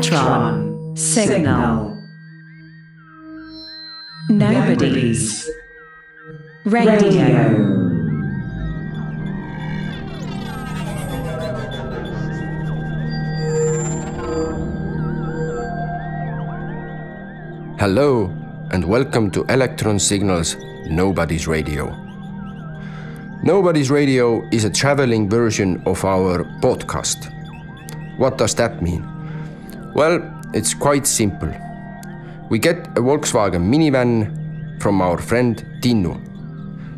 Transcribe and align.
Electron 0.00 0.96
Signal. 0.96 1.94
Nobody's 4.30 5.50
Radio. 6.64 7.20
Hello 17.78 18.32
and 18.70 18.86
welcome 18.86 19.30
to 19.32 19.44
Electron 19.50 19.98
Signals 19.98 20.56
Nobody's 20.88 21.46
Radio. 21.46 21.94
Nobody's 23.42 23.90
Radio 23.90 24.48
is 24.50 24.64
a 24.64 24.70
traveling 24.70 25.28
version 25.28 25.82
of 25.84 26.02
our 26.06 26.44
podcast. 26.62 27.28
What 28.16 28.38
does 28.38 28.54
that 28.54 28.80
mean? 28.80 29.19
Well, 29.94 30.22
it's 30.54 30.72
quite 30.72 31.06
simple. 31.06 31.52
We 32.48 32.58
get 32.58 32.86
a 32.96 33.00
Volkswagen 33.00 33.68
minivan 33.68 34.80
from 34.80 35.02
our 35.02 35.18
friend 35.18 35.64
Tinnu. 35.82 36.16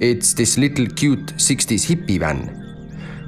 It's 0.00 0.32
this 0.32 0.56
little 0.56 0.86
cute 0.86 1.34
60s 1.36 1.86
hippie 1.86 2.18
van. 2.18 2.50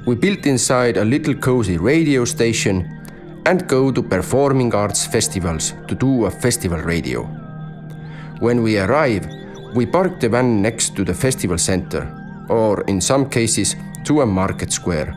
We 0.07 0.15
built 0.15 0.45
inside 0.45 0.97
a 0.97 1.05
little 1.05 1.35
cozy 1.35 1.77
radio 1.77 2.25
station 2.25 3.01
and 3.45 3.67
go 3.67 3.91
to 3.91 4.01
performing 4.01 4.73
arts 4.73 5.05
festivals 5.05 5.73
to 5.87 5.95
do 5.95 6.25
a 6.25 6.31
festival 6.31 6.79
radio. 6.79 7.23
When 8.39 8.63
we 8.63 8.79
arrive, 8.79 9.27
we 9.75 9.85
park 9.85 10.19
the 10.19 10.29
van 10.29 10.61
next 10.61 10.95
to 10.95 11.03
the 11.03 11.13
festival 11.13 11.57
center, 11.57 12.07
or 12.49 12.81
in 12.87 12.99
some 12.99 13.29
cases, 13.29 13.75
to 14.05 14.21
a 14.21 14.25
market 14.25 14.71
square, 14.71 15.15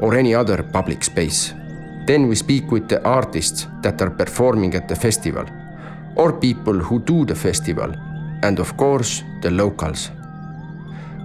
or 0.00 0.14
any 0.14 0.34
other 0.34 0.62
public 0.62 1.04
space. 1.04 1.54
Then 2.06 2.28
we 2.28 2.34
speak 2.34 2.70
with 2.70 2.88
the 2.88 3.02
artists 3.02 3.66
that 3.80 4.02
are 4.02 4.10
performing 4.10 4.74
at 4.74 4.88
the 4.88 4.96
festival, 4.96 5.46
or 6.16 6.38
people 6.38 6.78
who 6.78 7.00
do 7.00 7.24
the 7.24 7.34
festival, 7.34 7.94
and 8.42 8.58
of 8.58 8.76
course, 8.76 9.22
the 9.40 9.50
locals. 9.50 10.10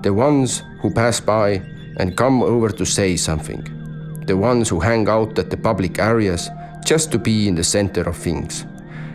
The 0.03 0.13
ones 0.13 0.63
who 0.81 0.89
pass 0.89 1.19
by 1.19 1.61
and 1.97 2.15
come 2.15 2.41
over 2.41 2.69
to 2.69 2.85
say 2.85 3.17
something. 3.17 3.63
The 4.25 4.37
ones 4.37 4.69
who 4.69 4.79
hang 4.79 5.09
out 5.09 5.37
at 5.37 5.49
the 5.49 5.57
public 5.57 5.99
areas 5.99 6.49
just 6.85 7.11
to 7.11 7.19
be 7.19 7.49
in 7.49 7.55
the 7.55 7.63
center 7.63 8.03
of 8.03 8.15
things. 8.15 8.65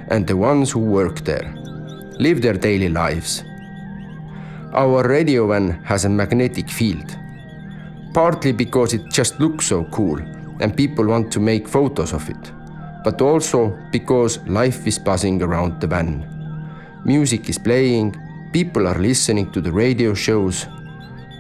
And 0.09 0.27
the 0.27 0.37
ones 0.37 0.71
who 0.71 0.81
work 0.81 1.21
there 1.25 1.55
live 2.19 2.43
their 2.43 2.59
daily 2.59 2.91
lives. 2.91 3.43
Our 4.75 5.09
radio 5.09 5.47
van 5.49 5.83
has 5.85 6.05
a 6.05 6.11
magnetic 6.11 6.69
field, 6.69 7.17
partly 8.13 8.53
because 8.53 8.93
it 8.93 9.11
just 9.11 9.41
looks 9.41 9.67
so 9.67 9.85
cool 9.85 10.21
and 10.61 10.77
people 10.77 11.07
want 11.07 11.33
to 11.33 11.41
make 11.41 11.69
photos 11.69 12.13
of 12.13 12.29
it, 12.29 12.53
but 13.05 13.21
also 13.21 13.79
because 13.91 14.39
life 14.47 14.87
is 14.87 14.99
buzzing 14.99 15.43
around 15.43 15.81
the 15.81 15.87
van. 15.87 16.25
Music 17.05 17.49
is 17.49 17.59
playing, 17.59 18.17
people 18.53 18.87
are 18.87 18.99
listening 18.99 19.51
to 19.53 19.61
the 19.61 19.73
radio 19.73 20.15
shows, 20.15 20.67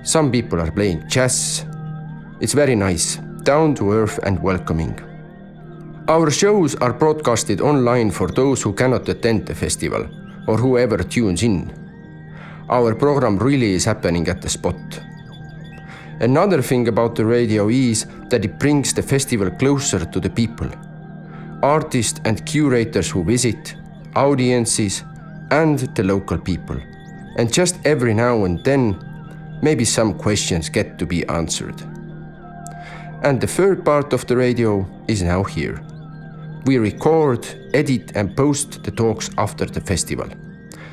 some 0.03 0.31
people 0.31 0.61
are 0.61 0.71
playing 0.71 1.09
jazz. 1.09 1.65
It's 2.41 2.53
very 2.53 2.75
nice, 2.75 3.17
down 3.43 3.75
to 3.77 3.93
earth 3.93 4.19
and 4.23 4.43
welcoming. 4.43 5.01
Our 6.09 6.31
shows 6.31 6.75
are 6.77 6.93
broadcasted 6.93 7.62
online 7.62 8.11
for 8.11 8.28
those 8.28 8.61
who 8.61 8.75
cannot 8.75 9.09
attend 9.09 9.47
the 9.47 9.55
festival 9.55 10.06
or 10.47 10.59
whoever 10.59 10.99
tunes 10.99 11.43
in. 11.43 11.73
Our 12.69 12.95
program 12.95 13.39
really 13.39 13.73
is 13.73 13.87
happening 13.87 14.28
at 14.28 14.43
the 14.43 14.51
spot. 14.51 14.77
Another 16.20 16.62
thing 16.62 16.89
about 16.89 17.17
the 17.17 17.25
radio 17.25 17.69
is 17.69 18.07
that 18.29 18.45
it 18.45 18.59
brings 18.59 18.93
the 18.93 19.03
festival 19.03 19.51
closer 19.51 20.05
to 20.05 20.21
the 20.21 20.31
people. 20.31 20.71
Artists 21.62 22.21
and 22.25 22.45
curators 22.47 23.11
who 23.11 23.25
visit, 23.25 23.75
audiences, 24.15 25.03
and 25.51 25.79
the 25.97 26.05
local 26.05 26.38
people. 26.38 26.81
And 27.37 27.53
just 27.53 27.78
every 27.84 28.15
now 28.15 28.44
and 28.44 28.62
then, 28.65 28.97
maybe 29.61 29.84
some 29.84 30.15
questions 30.15 30.69
get 30.69 30.99
to 30.99 31.06
be 31.06 31.27
answered. 31.27 31.83
And 33.22 33.41
the 33.41 33.47
third 33.47 33.84
part 33.84 34.12
of 34.12 34.27
the 34.27 34.37
radio 34.37 34.87
is 35.09 35.22
now 35.22 35.43
here. 35.43 35.83
We 36.67 36.78
record, 36.78 37.47
edit, 37.75 38.12
and 38.15 38.37
post 38.37 38.84
the 38.84 38.91
talks 38.91 39.31
after 39.37 39.65
the 39.65 39.81
festival. 39.81 40.28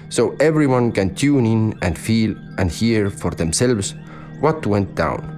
So 0.10 0.36
everyone 0.40 0.92
can 0.92 1.14
tune 1.14 1.46
in 1.46 1.78
and 1.82 1.98
feel 1.98 2.36
and 2.58 2.72
hear 2.72 3.10
for 3.10 3.32
themselves 3.32 3.94
what 4.42 4.66
went 4.66 4.94
down. 4.96 5.38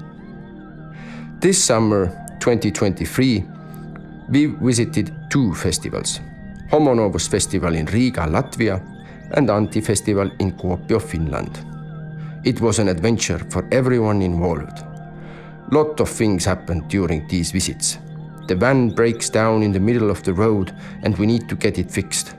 This 1.40 1.64
summer, 1.64 2.08
2023, 2.40 3.46
we 4.30 4.46
visited 4.46 5.14
two 5.30 5.53
festivals 5.53 6.19
Homo 6.72 6.94
Novus 6.94 7.28
Festival 7.28 7.75
in 7.75 7.86
Riga, 7.86 8.22
Latvia, 8.22 8.81
and 9.31 9.50
Anti 9.50 9.81
Festival 9.81 10.31
in 10.40 10.53
Kuopio, 10.53 11.00
Finland. 11.00 11.59
It 12.44 12.62
was 12.62 12.80
an 12.80 12.88
adventure 12.88 13.40
for 13.50 13.68
everyone 13.72 14.22
involved. 14.22 14.84
Lot 15.72 16.00
of 16.00 16.09
things 16.09 16.46
happened 16.46 16.88
during 16.90 17.28
these 17.28 17.52
visits. 17.52 18.00
The 18.47 18.56
van 18.56 18.90
breaks 18.90 19.30
down 19.30 19.63
in 19.63 19.72
the 19.72 19.80
middle 19.80 20.09
of 20.09 20.24
the 20.24 20.34
road 20.34 20.74
and 21.03 21.18
we 21.18 21.25
need 21.25 21.47
to 21.50 21.56
get 21.56 21.78
it 21.78 21.92
fixed. 21.92 22.36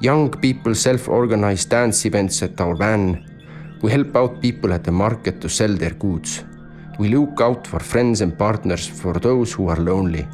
Young 0.00 0.30
people 0.30 0.74
self 0.74 1.08
organize 1.08 1.64
dance 1.64 2.06
events 2.06 2.42
at 2.42 2.60
our 2.60 2.74
van. 2.74 3.24
We 3.82 3.90
help 3.90 4.14
out 4.14 4.40
people 4.40 4.72
at 4.72 4.84
the 4.84 4.92
market 4.92 5.40
to 5.40 5.48
sell 5.48 5.74
their 5.74 5.90
goods. 5.90 6.44
We 7.00 7.08
look 7.08 7.40
out 7.40 7.66
for 7.66 7.80
friends 7.80 8.20
and 8.20 8.38
partners 8.38 8.86
for 8.86 9.14
those 9.14 9.52
who 9.52 9.68
are 9.68 9.80
lonely. 9.80 10.26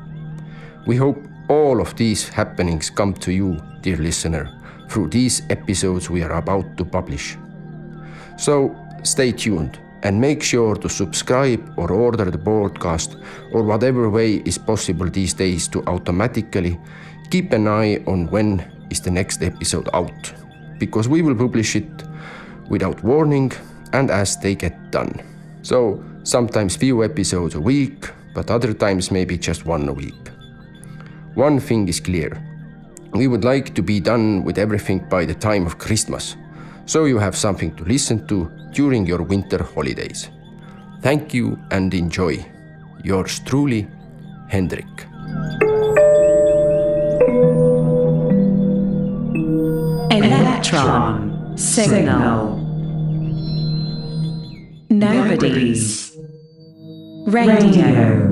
We 0.86 0.96
hope 0.96 1.18
all 1.48 1.80
of 1.80 1.96
these 1.96 2.28
happenings 2.28 2.90
come 2.90 3.14
to 3.14 3.32
you, 3.32 3.58
dear 3.80 3.96
listener, 3.96 4.50
through 4.90 5.08
these 5.08 5.42
episodes 5.48 6.10
we 6.10 6.22
are 6.22 6.32
about 6.32 6.76
to 6.76 6.84
publish. 6.84 7.38
So 8.36 8.76
stay 9.02 9.32
tuned 9.32 9.78
and 10.02 10.20
make 10.20 10.42
sure 10.42 10.76
to 10.76 10.88
subscribe 10.88 11.72
or 11.78 11.90
order 11.90 12.30
the 12.30 12.38
broadcast 12.38 13.16
or 13.52 13.62
whatever 13.62 14.10
way 14.10 14.42
is 14.44 14.58
possible 14.58 15.08
these 15.08 15.32
days 15.32 15.68
to 15.68 15.82
automatically 15.86 16.78
keep 17.30 17.52
an 17.54 17.66
eye 17.66 17.96
on 18.06 18.30
when 18.30 18.62
is 18.90 19.00
the 19.00 19.10
next 19.10 19.42
episode 19.42 19.88
out 19.94 20.32
because 20.78 21.08
we 21.08 21.22
will 21.22 21.34
publish 21.34 21.74
it 21.74 22.07
without 22.68 23.02
warning 23.02 23.52
and 23.92 24.10
as 24.10 24.36
they 24.36 24.54
get 24.54 24.90
done. 24.90 25.12
So 25.62 26.02
sometimes 26.22 26.76
few 26.76 27.04
episodes 27.04 27.54
a 27.54 27.60
week, 27.60 28.10
but 28.34 28.50
other 28.50 28.72
times 28.72 29.10
maybe 29.10 29.38
just 29.38 29.66
one 29.66 29.88
a 29.88 29.92
week. 29.92 30.28
One 31.34 31.60
thing 31.60 31.88
is 31.88 32.00
clear. 32.00 32.42
We 33.12 33.26
would 33.26 33.44
like 33.44 33.74
to 33.74 33.82
be 33.82 34.00
done 34.00 34.44
with 34.44 34.58
everything 34.58 35.08
by 35.08 35.24
the 35.24 35.34
time 35.34 35.66
of 35.66 35.78
Christmas, 35.78 36.36
so 36.86 37.04
you 37.06 37.18
have 37.18 37.36
something 37.36 37.74
to 37.76 37.84
listen 37.84 38.26
to 38.28 38.50
during 38.72 39.06
your 39.06 39.22
winter 39.22 39.62
holidays. 39.62 40.28
Thank 41.00 41.32
you 41.32 41.58
and 41.70 41.92
enjoy. 41.94 42.44
Yours 43.04 43.40
truly, 43.40 43.88
Hendrik. 44.48 44.86
Electron 50.10 51.56
Signal. 51.56 52.57
Nobody's 54.98 56.16
Radio. 57.28 58.26